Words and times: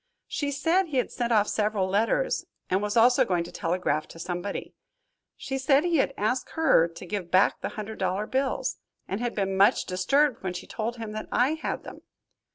She 0.25 0.49
said 0.49 0.87
he 0.87 0.97
had 0.97 1.11
sent 1.11 1.31
off 1.31 1.47
several 1.47 1.87
letters 1.87 2.47
and 2.71 2.81
was 2.81 2.97
also 2.97 3.23
going 3.23 3.43
to 3.43 3.51
telegraph 3.51 4.07
to 4.07 4.17
somebody. 4.17 4.73
She 5.37 5.59
said 5.59 5.83
he 5.83 5.97
had 5.97 6.11
asked 6.17 6.49
her 6.53 6.87
to 6.87 7.05
give 7.05 7.29
back 7.29 7.61
the 7.61 7.69
hundred 7.77 7.99
dollar 7.99 8.25
bills, 8.25 8.79
and 9.07 9.21
had 9.21 9.35
been 9.35 9.55
much 9.55 9.85
disturbed 9.85 10.41
when 10.41 10.53
she 10.55 10.65
told 10.65 10.95
him 10.97 11.11
that 11.11 11.27
I 11.31 11.51
had 11.53 11.83
them. 11.83 12.01